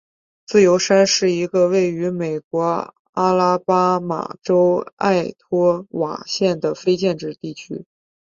[0.47, 7.85] 自由山是一个位于美国阿拉巴马州埃托瓦县的非建制地区。